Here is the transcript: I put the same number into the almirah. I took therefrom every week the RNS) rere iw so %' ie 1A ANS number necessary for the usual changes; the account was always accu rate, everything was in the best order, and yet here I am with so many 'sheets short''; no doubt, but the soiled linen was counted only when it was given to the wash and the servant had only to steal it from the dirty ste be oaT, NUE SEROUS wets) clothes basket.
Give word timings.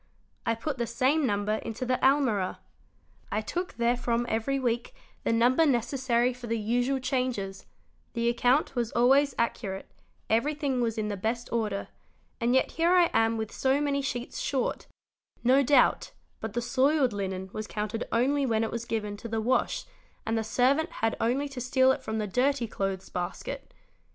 I 0.47 0.55
put 0.55 0.79
the 0.79 0.87
same 0.87 1.27
number 1.27 1.57
into 1.57 1.85
the 1.85 1.99
almirah. 2.03 2.57
I 3.31 3.41
took 3.41 3.73
therefrom 3.73 4.25
every 4.27 4.57
week 4.57 4.95
the 5.23 5.29
RNS) 5.29 5.29
rere 5.29 5.29
iw 5.29 5.29
so 5.29 5.29
%' 5.29 5.29
ie 5.29 5.29
1A 5.29 5.33
ANS 5.35 5.39
number 5.41 5.65
necessary 5.67 6.33
for 6.33 6.47
the 6.47 6.57
usual 6.57 6.97
changes; 6.99 7.65
the 8.13 8.27
account 8.27 8.75
was 8.75 8.91
always 8.93 9.35
accu 9.35 9.73
rate, 9.73 9.85
everything 10.27 10.81
was 10.81 10.97
in 10.97 11.09
the 11.09 11.17
best 11.17 11.53
order, 11.53 11.87
and 12.39 12.55
yet 12.55 12.71
here 12.71 12.89
I 12.91 13.11
am 13.13 13.37
with 13.37 13.51
so 13.51 13.79
many 13.79 14.01
'sheets 14.01 14.39
short''; 14.39 14.87
no 15.43 15.61
doubt, 15.61 16.13
but 16.39 16.53
the 16.53 16.63
soiled 16.63 17.13
linen 17.13 17.51
was 17.53 17.67
counted 17.67 18.07
only 18.11 18.43
when 18.43 18.63
it 18.63 18.71
was 18.71 18.85
given 18.85 19.15
to 19.17 19.27
the 19.27 19.39
wash 19.39 19.85
and 20.25 20.35
the 20.35 20.43
servant 20.43 20.93
had 21.05 21.15
only 21.21 21.47
to 21.49 21.61
steal 21.61 21.91
it 21.91 22.01
from 22.01 22.17
the 22.17 22.25
dirty 22.25 22.65
ste 22.65 22.71
be 22.71 22.73
oaT, 22.73 22.79
NUE 22.79 22.85
SEROUS 22.85 22.91
wets) 22.91 23.05
clothes 23.05 23.09
basket. 23.09 23.73